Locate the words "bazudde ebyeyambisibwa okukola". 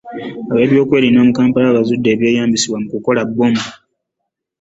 1.75-3.21